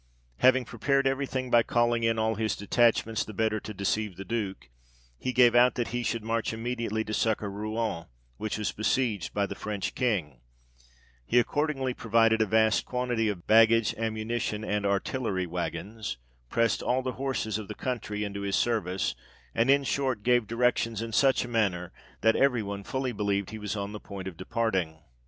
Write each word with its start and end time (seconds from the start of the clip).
Having 0.37 0.65
prepared 0.65 1.05
every 1.05 1.27
thing, 1.27 1.51
by 1.51 1.61
calling 1.61 2.01
in 2.01 2.17
all 2.17 2.33
his 2.33 2.55
detachments, 2.55 3.23
the 3.23 3.35
better 3.35 3.59
to 3.59 3.71
deceive 3.71 4.15
the 4.17 4.25
Duke, 4.25 4.71
he 5.19 5.31
gave 5.31 5.53
out, 5.53 5.75
that 5.75 5.89
he 5.89 6.01
should 6.01 6.23
march 6.23 6.51
immediately 6.53 7.03
to 7.03 7.13
succour 7.13 7.51
Rouen, 7.51 8.05
which 8.37 8.57
was 8.57 8.71
besieged 8.71 9.31
by 9.31 9.45
the 9.45 9.53
French 9.53 9.93
King; 9.93 10.41
he 11.23 11.37
accordingly 11.37 11.93
provided 11.93 12.41
a 12.41 12.47
vast 12.47 12.83
quantity 12.83 13.29
of 13.29 13.45
baggage, 13.45 13.93
ammunition, 13.93 14.63
and 14.63 14.87
artillery 14.87 15.45
waggons; 15.45 16.17
pressed 16.49 16.81
all 16.81 17.03
the 17.03 17.11
horses 17.21 17.59
of 17.59 17.67
the 17.67 17.75
country 17.75 18.23
into 18.23 18.41
his 18.41 18.55
8o 18.55 18.63
THE 18.65 18.71
REIGN 18.71 18.77
OF 18.79 18.85
GEORGE 18.85 18.89
VI. 18.95 18.97
service, 18.97 19.15
and 19.53 19.69
in 19.69 19.83
short, 19.83 20.23
gave 20.23 20.47
directions 20.47 21.03
in 21.03 21.11
such 21.13 21.45
a 21.45 21.47
manner, 21.47 21.93
that 22.21 22.35
every 22.35 22.63
one 22.63 22.83
fully 22.83 23.11
believed 23.11 23.51
he 23.51 23.59
was 23.59 23.75
on 23.75 23.91
the 23.91 23.99
point 23.99 24.27
of 24.27 24.35
departing. 24.35 25.03